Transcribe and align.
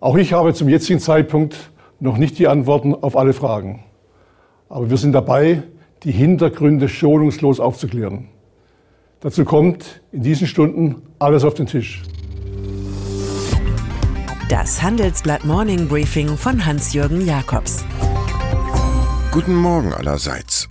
Auch 0.00 0.16
ich 0.16 0.32
habe 0.32 0.54
zum 0.54 0.68
jetzigen 0.68 1.00
Zeitpunkt 1.00 1.70
noch 1.98 2.18
nicht 2.18 2.38
die 2.38 2.46
Antworten 2.46 2.94
auf 2.94 3.16
alle 3.16 3.32
Fragen. 3.32 3.82
Aber 4.68 4.90
wir 4.90 4.96
sind 4.96 5.12
dabei, 5.12 5.64
die 6.04 6.12
Hintergründe 6.12 6.88
schonungslos 6.88 7.58
aufzuklären. 7.58 8.28
Dazu 9.20 9.44
kommt 9.44 10.00
in 10.12 10.22
diesen 10.22 10.46
Stunden 10.46 11.02
alles 11.18 11.42
auf 11.42 11.54
den 11.54 11.66
Tisch. 11.66 12.04
Das 14.48 14.80
Handelsblatt 14.80 15.44
Morning 15.44 15.88
Briefing 15.88 16.28
von 16.36 16.64
Hans-Jürgen 16.64 17.26
Jakobs. 17.26 17.84
Guten 19.32 19.56
Morgen 19.56 19.92
allerseits. 19.92 20.68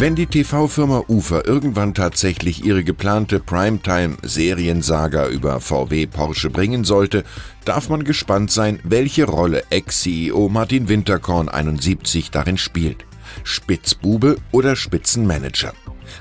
Wenn 0.00 0.14
die 0.14 0.26
TV-Firma 0.26 1.02
UFA 1.08 1.42
irgendwann 1.44 1.92
tatsächlich 1.92 2.64
ihre 2.64 2.84
geplante 2.84 3.40
Primetime-Seriensaga 3.40 5.26
über 5.26 5.60
VW 5.60 6.06
Porsche 6.06 6.50
bringen 6.50 6.84
sollte, 6.84 7.24
darf 7.64 7.88
man 7.88 8.04
gespannt 8.04 8.52
sein, 8.52 8.78
welche 8.84 9.24
Rolle 9.24 9.64
Ex-CEO 9.70 10.48
Martin 10.50 10.88
Winterkorn 10.88 11.48
71 11.48 12.30
darin 12.30 12.58
spielt. 12.58 13.06
Spitzbube 13.44 14.36
oder 14.52 14.76
Spitzenmanager. 14.76 15.72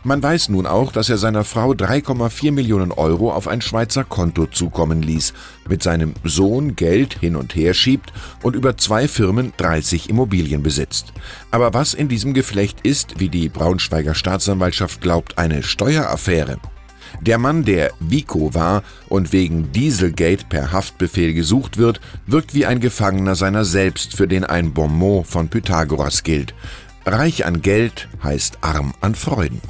Man 0.04 0.22
weiß 0.22 0.50
nun 0.50 0.66
auch, 0.66 0.92
dass 0.92 1.10
er 1.10 1.18
seiner 1.18 1.44
Frau 1.44 1.72
3,4 1.72 2.52
Millionen 2.52 2.92
Euro 2.92 3.32
auf 3.32 3.48
ein 3.48 3.62
Schweizer 3.62 4.04
Konto 4.04 4.46
zukommen 4.46 5.02
ließ, 5.02 5.34
mit 5.68 5.84
seinem 5.84 6.14
Sohn 6.24 6.76
Geld 6.76 7.18
hin 7.20 7.36
und 7.36 7.56
her 7.56 7.74
schiebt 7.74 8.12
und 8.44 8.56
über 8.56 8.78
zwei 8.78 9.08
Firmen 9.08 9.54
30 9.58 10.10
Immobilien 10.10 10.64
besitzt. 10.64 11.14
Aber 11.52 11.74
was 11.74 11.94
in 11.94 12.08
diesem 12.10 12.34
Geflecht 12.34 12.82
ist, 12.84 13.20
wie 13.20 13.30
die 13.30 13.50
Braunschweiger 13.50 14.16
Staatsanwaltschaft 14.16 15.02
glaubt, 15.02 15.38
eine 15.38 15.64
Steueraffäre. 15.64 16.58
Der 17.22 17.38
Mann, 17.38 17.64
der 17.64 17.92
Vico 18.00 18.54
war 18.54 18.84
und 19.10 19.32
wegen 19.32 19.72
Dieselgate 19.72 20.46
per 20.48 20.72
Haftbefehl 20.72 21.34
gesucht 21.34 21.78
wird, 21.78 22.00
wirkt 22.26 22.54
wie 22.54 22.66
ein 22.66 22.80
Gefangener 22.80 23.36
seiner 23.36 23.66
selbst, 23.66 24.16
für 24.16 24.28
den 24.28 24.44
ein 24.44 24.74
Bonmot 24.74 25.26
von 25.26 25.48
Pythagoras 25.50 26.24
gilt. 26.24 26.54
Reich 27.08 27.46
an 27.46 27.62
Geld 27.62 28.10
heißt 28.22 28.58
arm 28.60 28.94
an 29.00 29.16
Freuden. 29.16 29.62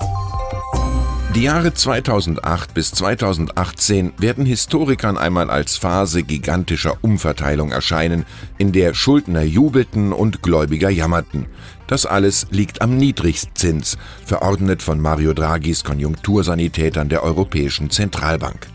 Die 1.36 1.44
Jahre 1.44 1.72
2008 1.72 2.74
bis 2.74 2.90
2018 2.94 4.14
werden 4.18 4.44
Historikern 4.44 5.20
einmal 5.20 5.52
als 5.52 5.78
Phase 5.78 6.24
gigantischer 6.24 6.98
Umverteilung 7.02 7.70
erscheinen, 7.70 8.26
in 8.58 8.72
der 8.72 8.96
Schuldner 8.96 9.44
jubelten 9.44 10.14
und 10.14 10.42
Gläubiger 10.42 10.90
jammerten. 10.90 11.46
Das 11.86 12.08
alles 12.08 12.48
liegt 12.50 12.82
am 12.82 12.98
Niedrigzins, 12.98 14.00
verordnet 14.26 14.82
von 14.82 15.00
Mario 15.00 15.34
Draghis 15.34 15.84
Konjunktursanitätern 15.84 17.08
der 17.08 17.22
Europäischen 17.22 17.92
Zentralbank. 17.92 18.68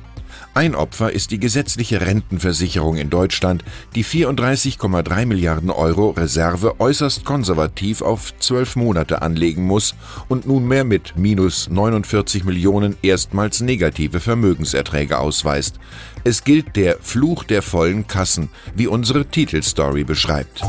Ein 0.55 0.75
Opfer 0.75 1.11
ist 1.11 1.31
die 1.31 1.39
gesetzliche 1.39 2.03
Rentenversicherung 2.03 2.98
in 2.98 3.08
Deutschland, 3.08 3.64
die 3.95 4.05
34,3 4.05 5.25
Milliarden 5.25 5.70
Euro 5.70 6.11
Reserve 6.11 6.78
äußerst 6.78 7.25
konservativ 7.25 8.03
auf 8.03 8.39
zwölf 8.39 8.77
Monate 8.77 9.22
anlegen 9.22 9.64
muss 9.64 9.94
und 10.28 10.47
nunmehr 10.47 10.84
mit 10.84 11.17
minus 11.17 11.70
49 11.70 12.44
Millionen 12.44 12.97
erstmals 13.00 13.62
negative 13.62 14.20
Vermögenserträge 14.20 15.19
ausweist. 15.19 15.78
Es 16.22 16.44
gilt 16.44 16.77
der 16.77 16.98
Fluch 17.00 17.44
der 17.44 17.62
vollen 17.62 18.06
Kassen, 18.06 18.50
wie 18.77 18.89
unsere 18.89 19.25
Titelstory 19.25 20.05
beschreibt. 20.05 20.62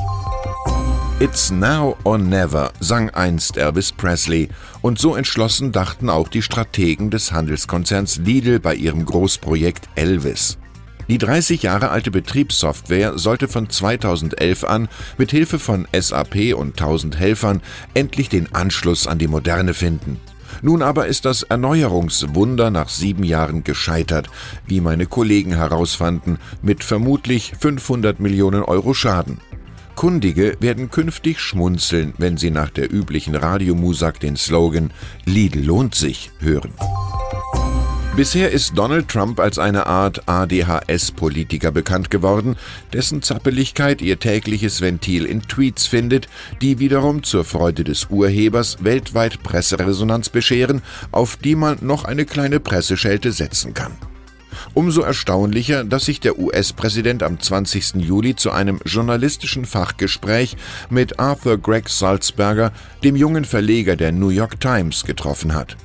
It's 1.24 1.52
now 1.52 1.96
or 2.04 2.18
never, 2.18 2.74
sang 2.82 3.10
einst 3.12 3.56
Elvis 3.56 3.94
Presley, 3.94 4.50
und 4.82 5.00
so 5.00 5.16
entschlossen 5.16 5.72
dachten 5.72 6.10
auch 6.10 6.28
die 6.28 6.42
Strategen 6.42 7.12
des 7.12 7.32
Handelskonzerns 7.32 8.18
Lidl 8.18 8.60
bei 8.60 8.76
ihrem 8.76 9.06
Großprojekt 9.06 9.88
Elvis. 9.96 10.58
Die 11.08 11.18
30 11.18 11.64
Jahre 11.64 11.92
alte 11.92 12.12
Betriebssoftware 12.12 13.18
sollte 13.18 13.48
von 13.48 13.70
2011 13.70 14.66
an 14.66 14.90
mit 15.18 15.32
Hilfe 15.32 15.60
von 15.60 15.88
SAP 15.98 16.56
und 16.58 16.72
1000 16.72 17.18
Helfern 17.18 17.62
endlich 17.94 18.28
den 18.28 18.54
Anschluss 18.54 19.08
an 19.08 19.18
die 19.18 19.30
Moderne 19.30 19.74
finden. 19.74 20.20
Nun 20.62 20.82
aber 20.82 21.08
ist 21.08 21.24
das 21.24 21.44
Erneuerungswunder 21.44 22.70
nach 22.70 22.90
sieben 22.90 23.24
Jahren 23.24 23.64
gescheitert, 23.64 24.30
wie 24.68 24.82
meine 24.82 25.06
Kollegen 25.06 25.54
herausfanden, 25.54 26.38
mit 26.62 26.84
vermutlich 26.84 27.54
500 27.58 28.20
Millionen 28.20 28.64
Euro 28.64 28.94
Schaden. 28.94 29.40
Kundige 30.04 30.58
werden 30.60 30.92
künftig 30.92 31.40
schmunzeln, 31.40 32.14
wenn 32.18 32.36
sie 32.36 32.52
nach 32.52 32.70
der 32.70 32.92
üblichen 32.94 33.36
Radiomusak 33.36 34.20
den 34.20 34.36
Slogan 34.36 34.92
Lidl 35.24 35.64
lohnt 35.64 35.96
sich 35.96 36.30
hören. 36.40 36.74
Bisher 38.18 38.52
ist 38.52 38.78
Donald 38.78 39.08
Trump 39.08 39.40
als 39.40 39.58
eine 39.60 39.88
Art 39.88 40.28
ADHS-Politiker 40.28 41.72
bekannt 41.72 42.12
geworden, 42.12 42.58
dessen 42.92 43.22
Zappeligkeit 43.22 44.02
ihr 44.02 44.20
tägliches 44.20 44.82
Ventil 44.82 45.24
in 45.24 45.42
Tweets 45.44 45.88
findet, 45.88 46.28
die 46.62 46.80
wiederum 46.80 47.24
zur 47.24 47.46
Freude 47.46 47.86
des 47.86 48.08
Urhebers 48.10 48.84
weltweit 48.84 49.42
Presseresonanz 49.42 50.28
bescheren, 50.28 50.82
auf 51.14 51.38
die 51.38 51.56
man 51.56 51.78
noch 51.80 52.04
eine 52.04 52.26
kleine 52.26 52.60
Presseschelte 52.60 53.32
setzen 53.32 53.74
kann. 53.74 53.94
Umso 54.74 55.02
erstaunlicher, 55.02 55.84
dass 55.84 56.06
sich 56.06 56.20
der 56.20 56.40
US-Präsident 56.40 57.22
am 57.22 57.40
20. 57.40 57.96
Juli 57.96 58.36
zu 58.36 58.50
einem 58.52 58.80
journalistischen 58.86 59.66
Fachgespräch 59.66 60.58
mit 60.90 61.20
Arthur 61.20 61.60
Gregg 61.60 61.90
Salzberger, 61.90 62.72
dem 63.04 63.16
jungen 63.16 63.46
Verleger 63.46 63.96
der 63.96 64.12
New 64.12 64.30
York 64.30 64.60
Times, 64.60 65.06
getroffen 65.06 65.54
hat. 65.54 65.78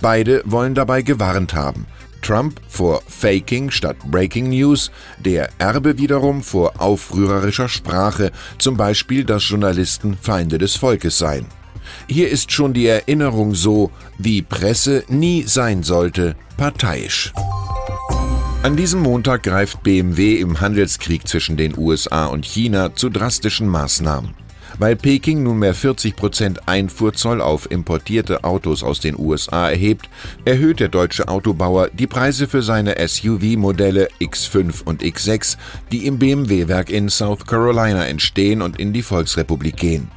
Beide 0.00 0.42
wollen 0.44 0.74
dabei 0.74 1.00
gewarnt 1.00 1.54
haben. 1.54 1.86
Trump 2.20 2.60
vor 2.68 3.02
Faking 3.06 3.70
statt 3.70 3.96
Breaking 4.06 4.50
News, 4.50 4.90
der 5.18 5.48
Erbe 5.58 5.98
wiederum 5.98 6.42
vor 6.42 6.80
aufrührerischer 6.80 7.68
Sprache, 7.68 8.30
zum 8.58 8.76
Beispiel, 8.76 9.24
dass 9.24 9.48
Journalisten 9.48 10.16
Feinde 10.20 10.58
des 10.58 10.76
Volkes 10.76 11.18
seien. 11.18 11.46
Hier 12.08 12.30
ist 12.30 12.52
schon 12.52 12.72
die 12.72 12.86
Erinnerung 12.86 13.54
so, 13.54 13.90
wie 14.18 14.42
Presse 14.42 15.04
nie 15.08 15.44
sein 15.46 15.82
sollte, 15.82 16.34
parteiisch. 16.56 17.32
An 18.64 18.76
diesem 18.76 19.02
Montag 19.02 19.42
greift 19.42 19.82
BMW 19.82 20.36
im 20.36 20.62
Handelskrieg 20.62 21.28
zwischen 21.28 21.58
den 21.58 21.76
USA 21.76 22.24
und 22.24 22.46
China 22.46 22.94
zu 22.94 23.10
drastischen 23.10 23.68
Maßnahmen. 23.68 24.32
Weil 24.78 24.96
Peking 24.96 25.42
nunmehr 25.42 25.74
40 25.74 26.16
Prozent 26.16 26.66
Einfuhrzoll 26.66 27.42
auf 27.42 27.70
importierte 27.70 28.42
Autos 28.42 28.82
aus 28.82 29.00
den 29.00 29.18
USA 29.18 29.68
erhebt, 29.68 30.08
erhöht 30.46 30.80
der 30.80 30.88
deutsche 30.88 31.28
Autobauer 31.28 31.90
die 31.92 32.06
Preise 32.06 32.48
für 32.48 32.62
seine 32.62 32.94
SUV-Modelle 33.06 34.08
X5 34.18 34.82
und 34.82 35.02
X6, 35.02 35.58
die 35.92 36.06
im 36.06 36.18
BMW-Werk 36.18 36.88
in 36.88 37.10
South 37.10 37.44
Carolina 37.44 38.06
entstehen 38.06 38.62
und 38.62 38.80
in 38.80 38.94
die 38.94 39.02
Volksrepublik 39.02 39.76
gehen. 39.76 40.10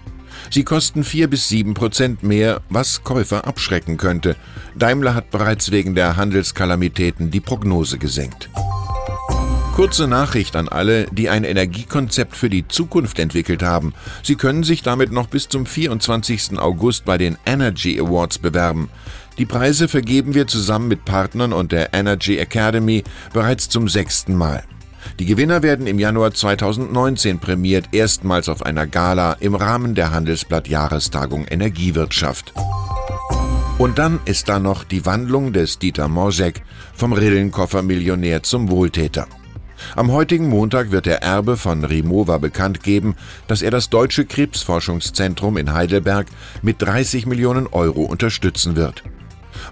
Sie 0.50 0.64
kosten 0.64 1.04
4 1.04 1.30
bis 1.30 1.50
7 1.50 1.74
Prozent 1.74 2.24
mehr, 2.24 2.62
was 2.70 3.04
Käufer 3.04 3.46
abschrecken 3.46 3.98
könnte. 3.98 4.36
Daimler 4.76 5.14
hat 5.14 5.32
bereits 5.32 5.72
wegen 5.72 5.96
der 5.96 6.16
Handelskalamitäten 6.16 7.32
die 7.32 7.40
Prognose 7.40 7.98
gesenkt. 7.98 8.50
Kurze 9.76 10.08
Nachricht 10.08 10.56
an 10.56 10.68
alle, 10.68 11.06
die 11.12 11.30
ein 11.30 11.44
Energiekonzept 11.44 12.36
für 12.36 12.50
die 12.50 12.68
Zukunft 12.68 13.20
entwickelt 13.20 13.62
haben. 13.62 13.94
Sie 14.24 14.36
können 14.36 14.64
sich 14.64 14.82
damit 14.82 15.12
noch 15.12 15.28
bis 15.28 15.50
zum 15.50 15.68
24. 15.68 16.58
August 16.58 17.06
bei 17.06 17.20
den 17.20 17.38
Energy 17.46 18.00
Awards 18.00 18.40
bewerben. 18.40 18.90
Die 19.38 19.46
Preise 19.46 19.88
vergeben 19.88 20.34
wir 20.34 20.48
zusammen 20.48 20.88
mit 20.88 21.06
Partnern 21.06 21.54
und 21.54 21.72
der 21.72 21.94
Energy 21.94 22.40
Academy 22.40 23.04
bereits 23.34 23.70
zum 23.70 23.88
sechsten 23.88 24.34
Mal. 24.34 24.64
Die 25.20 25.26
Gewinner 25.26 25.64
werden 25.64 25.88
im 25.88 26.00
Januar 26.00 26.34
2019 26.34 27.40
prämiert, 27.40 27.90
erstmals 27.92 28.50
auf 28.50 28.64
einer 28.64 28.88
Gala 28.88 29.34
im 29.40 29.56
Rahmen 29.56 29.96
der 29.96 30.12
Handelsblatt 30.12 30.68
Jahrestagung 30.68 31.46
Energiewirtschaft. 31.48 32.54
Und 33.78 34.00
dann 34.00 34.20
ist 34.26 34.50
da 34.50 34.60
noch 34.60 34.84
die 34.84 35.06
Wandlung 35.06 35.54
des 35.54 35.78
Dieter 35.78 36.08
Morzek 36.08 36.64
vom 36.94 37.14
Rillenkoffer-Millionär 37.14 38.42
zum 38.42 38.70
Wohltäter. 38.72 39.28
Am 39.96 40.12
heutigen 40.12 40.50
Montag 40.50 40.92
wird 40.92 41.06
der 41.06 41.22
Erbe 41.22 41.58
von 41.58 41.84
Rimowa 41.84 42.40
bekannt 42.40 42.82
geben, 42.82 43.16
dass 43.48 43.62
er 43.62 43.72
das 43.72 43.90
Deutsche 43.90 44.26
Krebsforschungszentrum 44.26 45.58
in 45.58 45.74
Heidelberg 45.74 46.28
mit 46.62 46.82
30 46.82 47.28
Millionen 47.28 47.68
Euro 47.68 48.02
unterstützen 48.02 48.76
wird. 48.76 49.04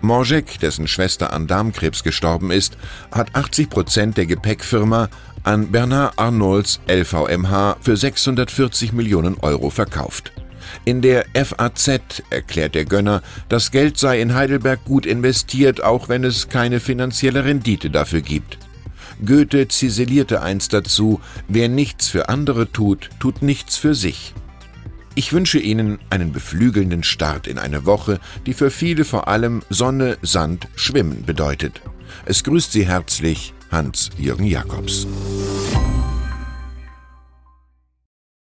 Morjek, 0.02 0.60
dessen 0.60 0.88
Schwester 0.88 1.34
an 1.34 1.48
Darmkrebs 1.48 2.04
gestorben 2.04 2.52
ist, 2.52 2.78
hat 3.12 3.36
80 3.36 3.70
Prozent 3.70 4.18
der 4.18 4.26
Gepäckfirma 4.26 5.10
an 5.44 5.72
Bernard 5.72 6.18
Arnolds 6.18 6.80
LVMH 6.88 7.78
für 7.82 7.96
640 7.96 8.94
Millionen 8.94 9.38
Euro 9.40 9.70
verkauft. 9.70 10.32
In 10.84 11.02
der 11.02 11.26
FAZ 11.34 12.24
erklärt 12.30 12.76
der 12.76 12.86
Gönner, 12.86 13.22
das 13.50 13.72
Geld 13.72 13.98
sei 13.98 14.20
in 14.22 14.34
Heidelberg 14.34 14.84
gut 14.86 15.06
investiert, 15.06 15.84
auch 15.84 16.10
wenn 16.10 16.24
es 16.24 16.50
keine 16.50 16.80
finanzielle 16.80 17.46
Rendite 17.46 17.90
dafür 17.90 18.22
gibt. 18.22 18.58
Goethe 19.24 19.68
ziselierte 19.68 20.42
einst 20.42 20.74
dazu, 20.74 21.22
wer 21.48 21.70
nichts 21.70 22.10
für 22.10 22.28
andere 22.30 22.72
tut, 22.72 23.10
tut 23.20 23.42
nichts 23.42 23.78
für 23.78 23.96
sich. 23.96 24.34
Ich 25.18 25.32
wünsche 25.32 25.60
Ihnen 25.60 26.00
einen 26.10 26.34
beflügelnden 26.34 27.02
Start 27.04 27.48
in 27.48 27.58
eine 27.58 27.86
Woche, 27.86 28.20
die 28.46 28.54
für 28.54 28.70
viele 28.70 29.06
vor 29.06 29.30
allem 29.30 29.64
Sonne, 29.70 30.18
Sand, 30.22 30.68
Schwimmen 30.76 31.24
bedeutet. 31.26 31.82
Es 32.26 32.44
grüßt 32.44 32.74
Sie 32.74 32.86
herzlich 32.86 33.54
Hans-Jürgen 33.72 34.46
Jakobs. 34.46 35.08